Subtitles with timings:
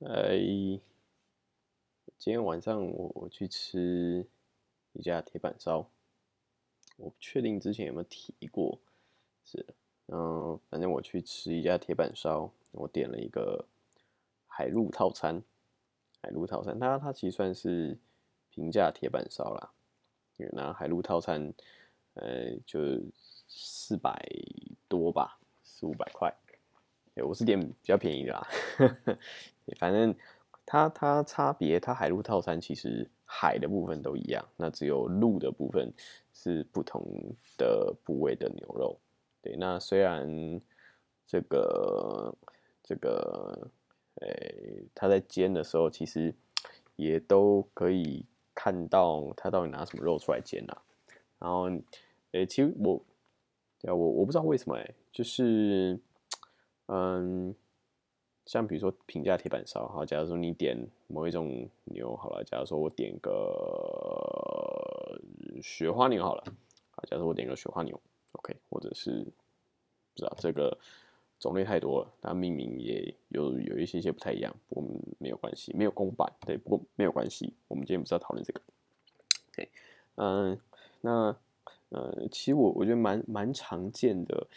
[0.00, 0.30] 呃，
[2.16, 4.26] 今天晚上我我去吃
[4.94, 5.90] 一家铁板烧，
[6.96, 8.80] 我不确定之前有没有提过，
[9.44, 9.66] 是，
[10.06, 13.66] 嗯，反正我去吃一家铁板烧，我点了一个
[14.46, 15.42] 海陆套餐，
[16.22, 17.98] 海陆套餐，它它其实算是
[18.48, 19.70] 平价铁板烧啦，
[20.52, 21.52] 那海陆套餐，
[22.14, 22.80] 呃，就
[23.48, 24.18] 四百
[24.88, 26.34] 多吧，四五百块。
[27.16, 28.46] 我是点比较便宜的啦，
[29.78, 30.14] 反正
[30.64, 35.92] 它它差别，它海陆套餐其实海的部分都一样，那只有陆的部分
[36.32, 37.02] 是不同
[37.58, 38.98] 的部位的牛肉。
[39.42, 40.60] 对，那虽然
[41.26, 42.34] 这个
[42.82, 43.68] 这个，
[44.22, 46.34] 诶，它在煎的时候其实
[46.96, 50.82] 也都可以看到它到底拿什么肉出来煎啊。
[51.38, 51.70] 然后，
[52.32, 53.02] 诶，其实我，
[53.80, 55.98] 对啊，我我不知道为什么，诶，就是。
[56.92, 57.54] 嗯，
[58.46, 60.76] 像比如说平价铁板烧，好，假如说你点
[61.06, 63.32] 某一种牛，好了，假如说我点个
[65.62, 66.42] 雪花牛好了，
[66.90, 68.00] 好，假如说我点个雪花牛
[68.32, 70.76] ，OK，或者是不知道这个
[71.38, 78.60] 种类太多了，它命名也有有一些些不太一样，我们没有关系，没有公版，对，不过没有关系，我们今天不是要讨论这个
[79.52, 79.68] ，OK，
[80.16, 80.58] 嗯，
[81.02, 81.36] 那
[81.90, 84.48] 呃，其实我我觉得蛮蛮常见的。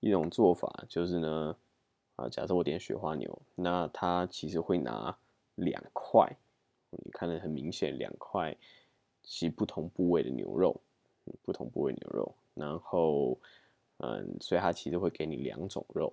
[0.00, 1.56] 一种做法就是呢，
[2.16, 5.16] 啊，假设我点雪花牛，那它其实会拿
[5.56, 6.36] 两块，
[6.90, 8.56] 你看得很明显，两块
[9.22, 10.80] 其不同部位的牛肉，
[11.42, 13.38] 不同部位牛肉，然后，
[13.98, 16.12] 嗯，所以它其实会给你两种肉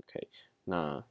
[0.00, 0.28] ，OK，
[0.64, 1.04] 那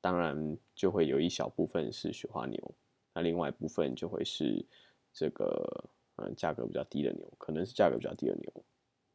[0.00, 2.74] 当然就会有一小部分是雪花牛，
[3.12, 4.64] 那另外一部分就会是
[5.12, 5.84] 这个，
[6.16, 8.64] 嗯，价格比较低的牛，可能是价格比较低的牛，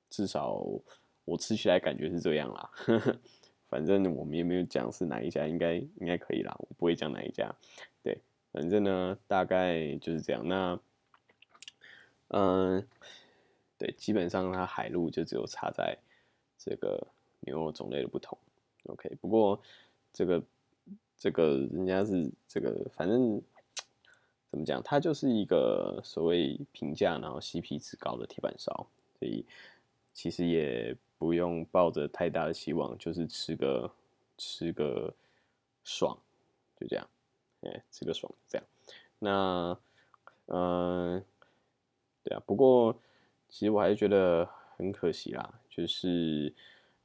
[0.10, 0.64] 至少。
[1.30, 2.72] 我吃起来感觉是这样啦，
[3.70, 7.54] 反正我们也没有讲是哪一家，应该应该可以啦，我不会讲哪一家。
[8.02, 8.20] 对，
[8.52, 10.42] 反正呢大概就是这样。
[10.48, 10.80] 那，
[12.30, 12.88] 嗯，
[13.78, 15.96] 对，基本上它海陆就只有差在
[16.58, 17.08] 这个
[17.42, 18.36] 牛肉种类的不同。
[18.86, 19.62] OK，不过
[20.12, 20.44] 这个
[21.16, 23.40] 这个人家是这个，反正
[24.50, 28.88] 怎么讲，它就是一个所谓平价然后 CP 值高的铁板烧，
[29.20, 29.46] 所以
[30.12, 30.98] 其实也。
[31.20, 33.92] 不用抱着太大的希望，就是吃个
[34.38, 35.14] 吃个
[35.84, 36.18] 爽，
[36.80, 37.08] 就这样，
[37.62, 38.66] 哎，吃个爽，这样。
[39.20, 39.78] 那，
[40.46, 41.22] 嗯，
[42.24, 42.42] 对啊。
[42.46, 42.96] 不过，
[43.50, 45.54] 其实我还是觉得很可惜啦。
[45.70, 46.54] 就是，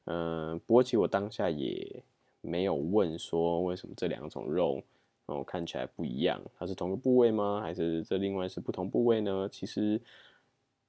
[0.04, 2.02] 嗯，不过其实我当下也
[2.41, 4.81] 没有问说为什么这两种肉，
[5.26, 7.60] 然后看起来不一样，它是同个部位吗？
[7.60, 9.48] 还是这另外是不同部位呢？
[9.50, 10.00] 其实。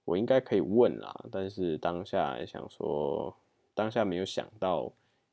[0.05, 3.35] 我应该可以问啦，但是当下想说，
[3.73, 4.91] 当下没有想到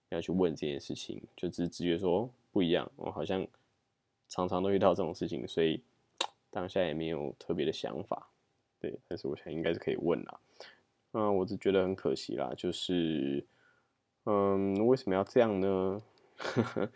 [0.09, 2.91] 要去问这件事情，就只直觉说不一样。
[2.97, 3.47] 我好像
[4.29, 5.83] 常常都遇到这种事情，所以
[6.51, 8.29] 当下也没有特别的想法。
[8.81, 10.41] 对，但是我想应该是可以问啦。
[11.13, 13.45] 嗯，我只觉得很可惜啦，就是，
[14.25, 16.03] 嗯，为什么要这样呢？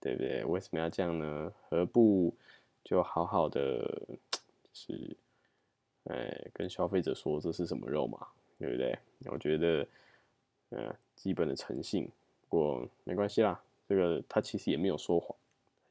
[0.00, 0.44] 对不对？
[0.44, 1.52] 为什么要这样呢？
[1.68, 2.32] 何不
[2.84, 4.06] 就好好的，
[4.72, 5.16] 是？
[6.04, 8.26] 哎，跟消费者说这是什么肉嘛，
[8.58, 8.98] 对不对？
[9.26, 9.86] 我觉得，
[10.70, 12.10] 嗯，基本的诚信。
[12.48, 15.36] 不过没关系啦，这个他其实也没有说谎，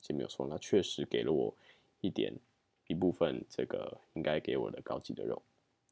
[0.07, 1.53] 也没有说，谎，他确实给了我
[2.01, 2.33] 一点
[2.87, 5.41] 一部分这个应该给我的高级的肉，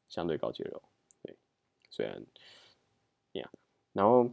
[0.08, 0.82] 相对高级的肉。
[1.22, 1.34] 对，
[1.88, 2.20] 虽然，
[3.32, 3.50] 呀，
[3.92, 4.28] 然后，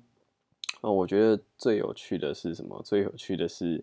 [0.82, 2.82] 那我觉得最有趣的是什么？
[2.84, 3.82] 最有趣的是，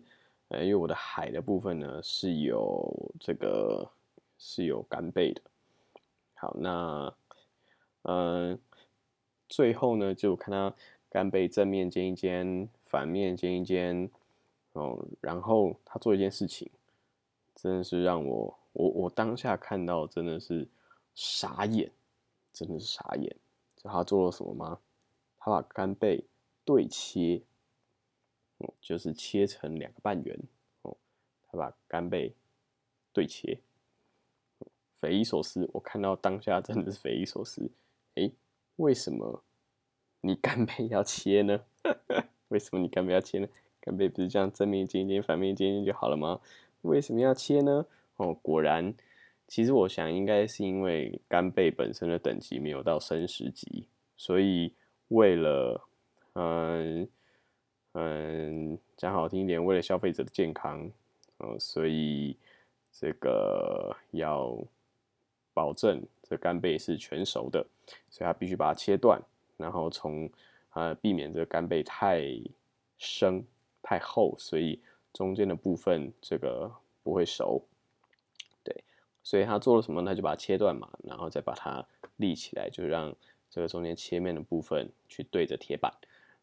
[0.49, 3.89] 呃，因为我的海的部分呢是有这个
[4.37, 5.41] 是有干贝的。
[6.43, 7.15] 好，那，
[8.01, 8.59] 嗯，
[9.47, 10.75] 最后呢，就看他
[11.09, 14.11] 干贝正面煎一煎，反面煎一煎，
[14.73, 16.69] 哦，然后他做一件事情，
[17.55, 20.67] 真的是让我，我我当下看到真的是
[21.15, 21.89] 傻眼，
[22.51, 23.33] 真的是傻眼。
[23.77, 24.81] 就他做了什么吗？
[25.37, 26.25] 他把干贝
[26.65, 27.41] 对切，
[28.59, 30.37] 嗯，就是切成两个半圆，
[30.81, 30.97] 哦，
[31.47, 32.35] 他把干贝
[33.13, 33.61] 对切。
[35.03, 37.69] 匪夷所思，我看到当下真的是匪夷所思。
[38.15, 38.31] 哎，
[38.77, 39.43] 为什么
[40.21, 41.59] 你干贝要切呢？
[42.47, 43.47] 为什么你干贝要切呢？
[43.81, 46.39] 干贝不是这样正面煎一煎，反面煎一煎就好了吗？
[46.83, 47.85] 为什么要切呢？
[48.15, 48.93] 哦，果然，
[49.45, 54.73] 其实我想应该是因为干贝本身的等级没有到生食级，所以
[55.09, 55.85] 为了，
[56.35, 57.09] 嗯
[57.91, 60.89] 嗯，讲好听一点，为了消费者的健康，
[61.39, 62.37] 嗯，所以
[62.93, 64.57] 这个要。
[65.53, 67.65] 保证这干贝是全熟的，
[68.09, 69.21] 所以它必须把它切断，
[69.57, 70.29] 然后从
[70.73, 72.23] 呃避免这个干贝太
[72.97, 73.43] 生
[73.81, 74.81] 太厚，所以
[75.13, 76.71] 中间的部分这个
[77.03, 77.61] 不会熟，
[78.63, 78.83] 对，
[79.21, 80.03] 所以他做了什么？
[80.03, 81.85] 他就把它切断嘛，然后再把它
[82.15, 83.13] 立起来，就让
[83.49, 85.93] 这个中间切面的部分去对着铁板，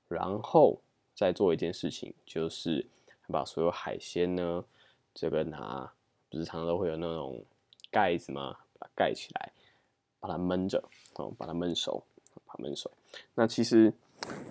[0.06, 0.80] 然后
[1.14, 2.86] 再做一件事情，就是
[3.26, 4.64] 把所有海鲜呢，
[5.12, 5.92] 这个拿
[6.28, 7.42] 不是常常都会有那种
[7.90, 8.56] 盖子吗？
[8.80, 9.52] 把它盖起来，
[10.18, 10.82] 把它焖着，
[11.14, 12.02] 哦，把它焖熟，
[12.46, 12.90] 把它焖熟。
[13.34, 13.92] 那其实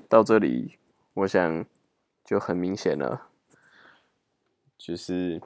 [0.07, 0.77] 到这里，
[1.13, 1.65] 我想
[2.23, 3.25] 就很明显了。
[4.77, 5.41] 就是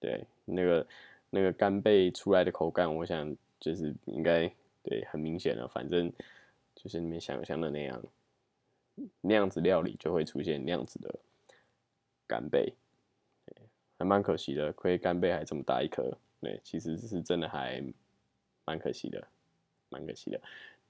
[0.00, 0.86] 对那个
[1.30, 4.52] 那个干贝出来的口感，我想就是应该
[4.82, 5.68] 对很明显了。
[5.68, 6.12] 反正
[6.74, 8.02] 就是你们想象的那样，
[9.20, 11.14] 那样子料理就会出现那样子的
[12.26, 12.74] 干贝，
[13.98, 14.72] 还蛮可惜的。
[14.72, 17.82] 亏干贝还这么大一颗，对，其实是真的还
[18.64, 19.26] 蛮可惜的，
[19.88, 20.40] 蛮可惜的。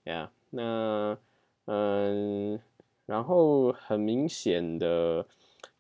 [0.05, 1.19] 呀，那
[1.67, 2.61] 嗯，
[3.06, 5.26] 然后很明显的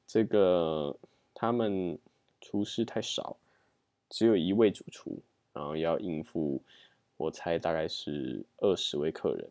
[0.06, 0.96] 这个。
[1.32, 1.98] 他们
[2.42, 3.34] 厨师太少，
[4.10, 5.18] 只有一位主厨，
[5.54, 6.60] 然后要应付，
[7.16, 9.48] 我猜大概是二十位客人。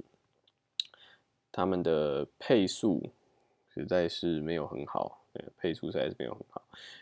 [1.52, 3.12] 他们的配速
[3.74, 5.20] 实在是没有很好，
[5.58, 6.62] 配速实在是没有很好。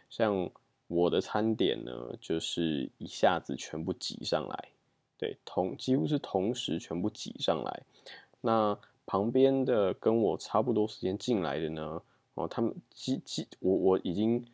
[0.09, 0.49] 像
[0.87, 4.69] 我的餐点呢，就是一下子全部挤上来，
[5.17, 7.83] 对，同几乎是同时全部挤上来。
[8.41, 12.01] 那旁边的跟我差不多时间进来的呢，
[12.33, 14.45] 哦，他们几几我我已经。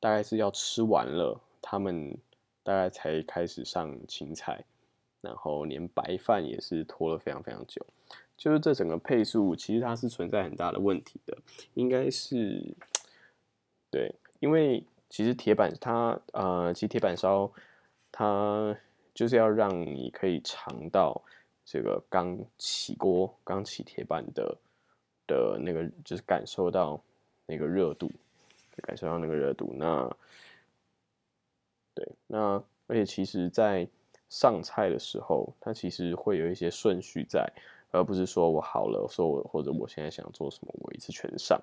[0.00, 2.14] 大概是要吃完了，他们
[2.62, 4.62] 大概才开始上青菜，
[5.22, 7.80] 然后连白饭也是拖了非常非常久。
[8.36, 11.38] 就是这整个配速，其实它是存在很大的问题的。
[11.72, 12.74] 应该是
[13.90, 14.84] 对，因为
[15.14, 17.48] 其实铁板它呃，其实铁板烧
[18.10, 18.76] 它
[19.14, 21.22] 就是要让你可以尝到
[21.64, 24.58] 这个刚起锅、刚起铁板的
[25.24, 27.00] 的那个，就是感受到
[27.46, 28.10] 那个热度。
[28.82, 30.16] 感受到那个热度，那
[31.94, 33.86] 对，那而且其实，在
[34.28, 37.48] 上菜的时候，它其实会有一些顺序在，
[37.92, 41.56] 而不是说我好了，说我或者我现在想做什么，我一次全上，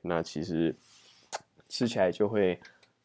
[0.00, 0.74] 那其实
[1.68, 2.58] 吃起来就会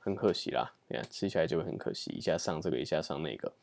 [0.04, 3.54] 很可惜啦，对啊，吃起来就会很可惜，一下上这个，一下上那个，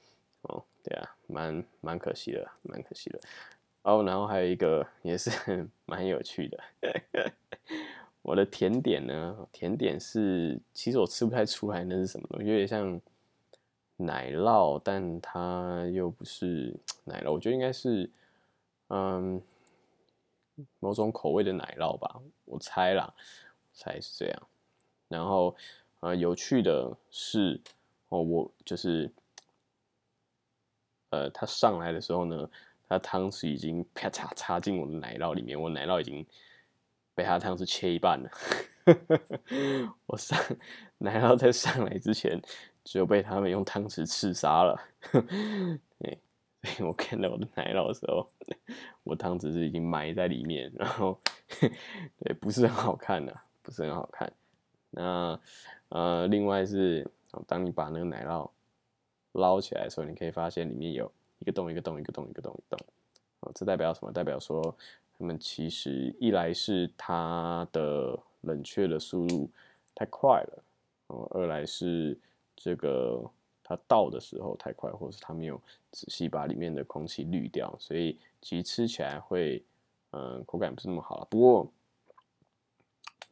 [0.43, 3.21] 哦，对啊，蛮蛮可惜的，蛮可惜的。
[3.83, 6.59] 哦，然后还有一个也是 蛮有趣的。
[8.23, 9.49] 我的甜点呢？
[9.51, 13.01] 甜点是，其实我吃不太出来那是什么东西，有点像
[13.97, 16.73] 奶酪，但它又不是
[17.05, 18.09] 奶酪，我觉得应该是，
[18.89, 19.43] 嗯，
[20.79, 23.13] 某种口味的奶酪吧，我猜啦，
[23.73, 24.49] 猜是这样。
[25.09, 25.57] 然后，
[26.01, 27.61] 啊，有趣的是，
[28.09, 29.13] 哦，我就是，
[31.11, 32.49] 呃，它上来的时候呢，
[32.89, 36.27] 它汤匙已经啪嚓插进我的奶酪里面，我奶酪已经。
[37.15, 38.31] 被他汤匙切一半了，
[40.07, 40.39] 我上
[40.99, 42.41] 奶酪在上来之前，
[42.85, 44.81] 就被他们用汤匙刺杀了。
[45.99, 46.21] 对，
[46.63, 48.31] 所以我看到我的奶酪的时候，
[49.03, 51.21] 我汤匙是已经埋在里面，然后
[52.23, 54.33] 对，不是很好看的，不是很好看。
[54.91, 55.41] 那
[55.89, 57.09] 呃，另外是，
[57.47, 58.51] 当你把那个奶酪
[59.33, 62.87] 捞起来的时候，你可以发现里面有一个洞，一个洞，一个洞，一个洞，一个洞。
[63.41, 64.13] 哦，这代表什么？
[64.13, 64.77] 代表说。
[65.21, 69.51] 他们其实一来是它的冷却的速度
[69.93, 70.65] 太快了，
[71.09, 72.17] 哦，二来是
[72.55, 73.29] 这个
[73.65, 79.61] 它倒的时候太快，或者是它没有仔细把里面的空气滤掉，所以其实吃起来会，
[80.13, 81.27] 嗯，口感不是那么好了。
[81.29, 81.69] 不过，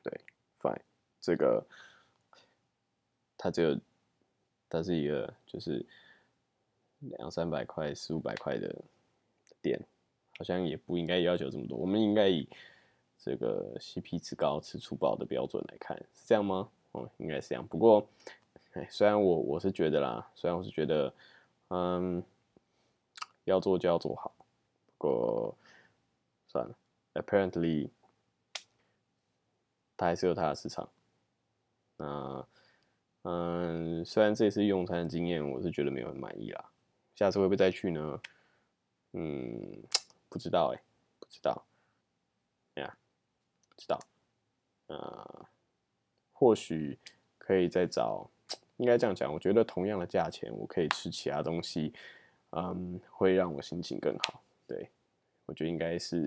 [0.03, 0.13] 对
[0.61, 0.81] ，fine，
[1.21, 1.65] 这个
[3.47, 3.79] 它只有
[4.69, 5.85] 它是一个就是
[6.99, 8.75] 两三百块、四五百块的
[9.63, 9.81] 店。
[10.39, 12.47] 好像也不应该要求这么多，我们应该以
[13.17, 16.69] 这个 CP 值高、吃粗饱的标准来看，是这样吗？
[16.93, 17.67] 哦，应该是这样。
[17.67, 18.07] 不过，
[18.75, 21.15] 哎，虽然我我是觉得啦，虽然我是觉得，
[21.69, 22.23] 嗯，
[23.45, 24.35] 要做就要做好。
[24.85, 25.57] 不过，
[26.49, 26.77] 算了
[27.15, 27.89] ，Apparently，
[29.97, 30.87] 它还是有它的市场。
[31.97, 32.47] 那，
[33.29, 36.71] 嗯，虽然这次用餐的经验我是觉得没有很满意啦，
[37.15, 38.21] 下次会不会再去呢？
[39.13, 39.83] 嗯。
[40.29, 40.83] 不知道哎，
[41.19, 41.65] 不知道，
[42.75, 42.99] 哎呀，
[43.71, 43.99] 不知道，
[44.89, 45.47] 呃，
[46.33, 46.99] 或许
[47.39, 48.29] 可以再找，
[48.77, 51.95] 应该这样讲，我觉得同样的价钱，我可以吃其他东西，
[52.51, 54.43] 嗯，会让我心情更好。
[54.67, 54.91] 对，
[55.47, 56.19] 我觉得应该是，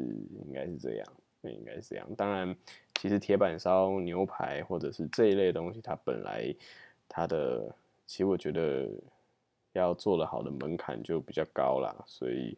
[0.48, 1.06] 应该是这样，
[1.42, 2.16] 应该是这样。
[2.16, 2.56] 当然，
[2.96, 6.52] 其实铁板烧、牛排或者是这一类东西，它本来
[7.10, 7.76] 它的，
[8.06, 8.88] 其实我觉得
[9.74, 12.58] 要做的好的门槛就比较高啦，所以。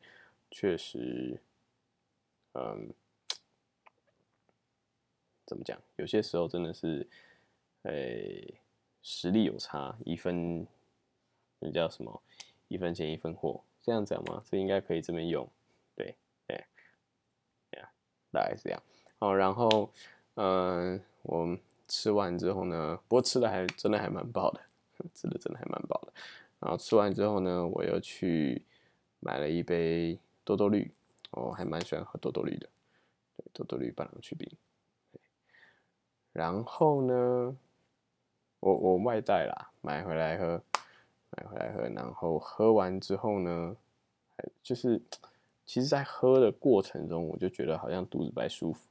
[0.54, 1.40] 确实，
[2.56, 2.94] 嗯，
[5.46, 5.82] 怎么讲？
[5.96, 7.08] 有些时候真的是，
[7.84, 8.56] 诶，
[9.02, 10.68] 实力有差，一分
[11.60, 12.22] 那叫什么？
[12.68, 14.44] 一分钱一分货，这样讲吗？
[14.46, 15.50] 这应该可以这么用，
[15.96, 16.14] 对
[16.46, 16.66] 对，
[17.78, 17.90] 呀，
[18.30, 18.84] 大概是这样。
[19.20, 19.90] 好，然后
[20.34, 21.58] 嗯，我
[21.92, 24.62] 吃完之后呢，不过吃的还真的还蛮饱的，
[25.14, 26.14] 吃的真的还蛮饱的。
[26.62, 28.64] 然后吃完之后呢，我又去
[29.20, 30.90] 买了一杯多多绿，
[31.32, 32.70] 我还蛮喜欢喝多多绿的，
[33.36, 34.50] 对，多多绿半糖去冰。
[36.32, 37.58] 然后呢，
[38.62, 40.64] 我我外带啦，买回来喝，
[41.32, 41.82] 买回来喝。
[41.90, 43.76] 然后喝完之后呢，
[44.64, 45.02] 就是，
[45.66, 48.88] 其实，在喝的过程中，我就觉得好像肚子不太舒服。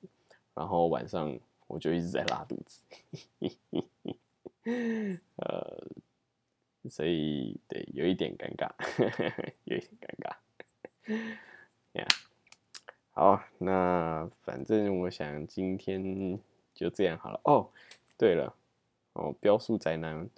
[0.53, 1.39] 然后晚上
[1.71, 2.83] 我就一直在拉肚子，
[5.37, 5.87] 呃，
[6.89, 8.71] 所以对，有一点尴尬，
[9.65, 10.37] 有一点尴尬。
[11.93, 12.07] 呀，
[13.13, 16.39] 好，那反正我想今天。
[16.73, 17.69] 就这样好了哦。
[18.17, 18.55] 对了，
[19.13, 20.31] 哦，标速宅男，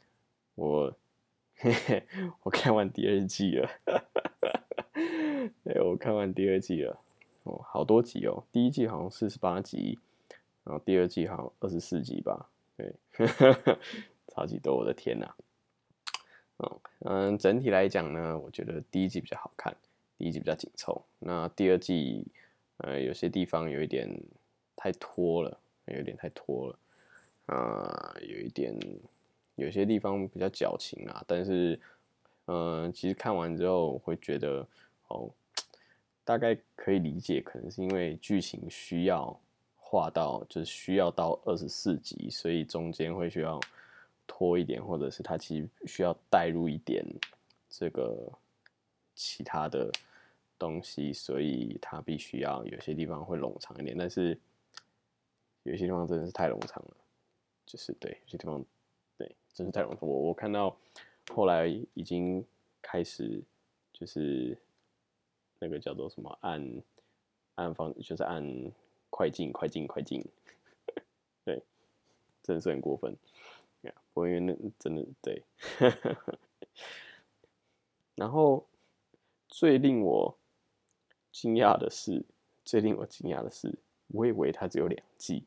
[0.56, 0.92] 我，
[2.42, 3.70] 我看完第二季了，
[5.62, 6.98] 对，我看完第二季了，
[7.44, 8.42] 哦，好多集哦。
[8.50, 10.00] 第一季好像四十八集，
[10.64, 12.94] 然后第二季好像二十四集吧，对，
[14.28, 15.34] 超级多，我的天呐。
[16.58, 19.76] 哦嗯，整体来讲呢，我觉得第一季比较好看，
[20.16, 21.04] 第一季比较紧凑。
[21.18, 22.26] 那第二季，
[22.78, 24.08] 呃，有些地方有一点
[24.76, 25.58] 太拖了。
[25.86, 26.78] 有点太拖了，
[27.46, 28.72] 啊，有一点，
[29.56, 31.78] 有些地方比较矫情啊，但是，
[32.46, 34.66] 嗯，其实看完之后我会觉得，
[35.08, 35.28] 哦，
[36.24, 39.38] 大概可以理解，可能是因为剧情需要
[39.92, 43.60] 画到，就是需要到二十四集，所以中间会需要
[44.26, 47.04] 拖一点，或者是它其实需要带入一点
[47.68, 48.32] 这个
[49.14, 49.92] 其他的
[50.58, 54.38] 东西，所以它必须要有些地方会冗长一点，但是。
[55.64, 56.96] 有些地方真的是太冗长了，
[57.64, 58.64] 就是对有些地方，
[59.16, 59.98] 对，真是太冗长。
[60.00, 60.76] 我我看到
[61.32, 62.44] 后来已经
[62.80, 63.40] 开始
[63.92, 64.58] 就是
[65.60, 66.82] 那个叫做什么按
[67.54, 68.42] 按方，就是按
[69.12, 70.24] 快进快进快进，
[71.44, 71.62] 对，
[72.42, 73.14] 真的是很过分。
[74.14, 75.42] 不过因为那真的对，
[78.14, 78.66] 然后
[79.48, 80.36] 最令我
[81.30, 82.22] 惊讶的是，
[82.64, 83.74] 最令我惊讶的是。
[84.08, 85.42] 我以为它只有两季，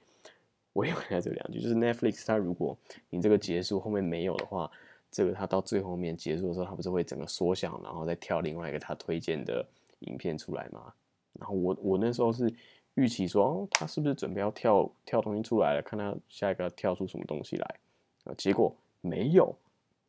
[0.73, 2.75] 我以为它只有两季，就是 Netflix 它如果
[3.11, 4.71] 你这个结束后面没有的话，
[5.11, 9.63] 这个它到最后面结束的时候，它不是会整个缩小，然后再跳另外一个它推荐的
[9.99, 10.91] 影片出来吗？
[11.33, 12.51] 然后我我那时候是
[12.95, 17.75] 预期说，哦，它是不是准备要跳跳东西出来了，看他下一个跳出什么东西来，
[18.25, 19.55] 啊，结果没有，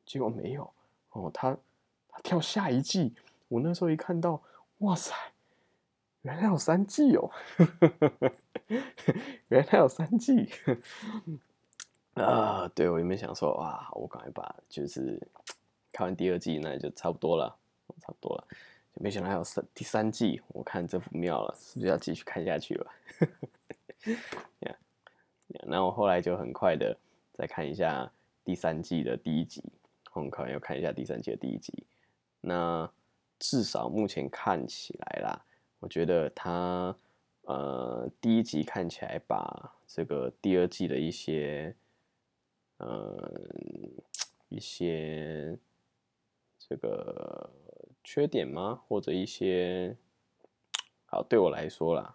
[0.04, 0.72] 结果没有，
[1.10, 1.56] 哦，他
[2.08, 3.14] 他跳下一季，
[3.48, 4.42] 我那时候一看到，
[4.78, 5.14] 哇塞！
[6.22, 7.30] 原来有三季哦，
[9.46, 10.50] 原来有三季
[12.14, 12.66] 啊！
[12.74, 15.20] 对我原本想说，哇，我赶快把就是
[15.92, 17.56] 看完第二季，那就差不多了，
[18.00, 18.48] 差不多了。
[18.98, 22.92] 没想到还有三第三季，我看这不妙了，是不是要继续看下去了？
[24.60, 24.76] 呀，
[25.66, 26.96] 那我后来就很快的
[27.34, 28.10] 再看一下
[28.44, 29.62] 第三季的第一集，
[30.10, 31.84] 很快又看一下第三季的第一集。
[32.40, 32.90] 那
[33.38, 35.44] 至少目前看起来啦。
[35.78, 36.96] 我觉得他
[37.42, 41.76] 呃第一集看起来把这个第二季的一些
[42.78, 43.94] 嗯
[44.48, 45.56] 一些
[46.58, 47.50] 这个
[48.06, 48.80] 缺点吗？
[48.86, 49.96] 或者一些
[51.06, 52.14] 好对我来说啦，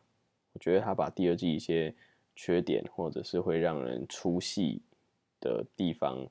[0.54, 1.94] 我觉得他把第二季一些
[2.34, 4.82] 缺点或者是会让人出戏
[5.42, 6.26] 的地方，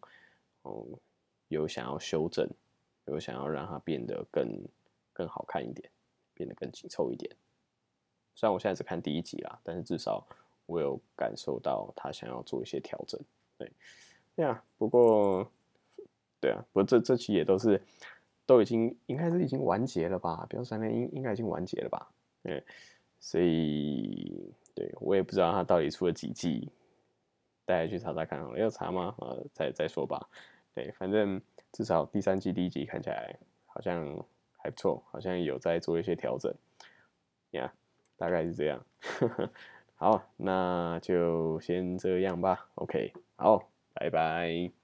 [0.64, 0.98] 嗯，
[1.48, 2.48] 有想要修正，
[3.04, 4.48] 有想要让它变得更
[5.12, 5.88] 更好看一点。
[6.32, 7.30] 变得更紧凑一点。
[8.34, 10.26] 虽然我现在只看第一集啦，但是至少
[10.64, 13.20] 我有感受到他想要做一些调整。
[13.58, 13.70] 对，
[14.34, 14.64] 对啊。
[14.78, 15.46] 不过，
[16.40, 17.78] 对啊，不过这这期也都是
[18.46, 20.46] 都已经应该是已经完结了吧？
[20.48, 22.08] 比如三连应应该已经完结了吧？
[22.42, 22.62] 对，
[23.18, 26.70] 所以对我也不知道他到底出了几季，
[27.64, 28.58] 大家去查查看好了。
[28.58, 29.14] 要查吗？
[29.18, 30.28] 呃，再再说吧。
[30.74, 31.40] 对，反正
[31.72, 34.24] 至少第三季第一集看起来好像。
[34.62, 36.54] 还不错，好像有在做一些调整，
[37.52, 37.72] 呀，
[38.18, 38.84] 大概是这样。
[39.96, 42.68] 好，那就先这样吧。
[42.74, 44.79] OK，好，拜拜。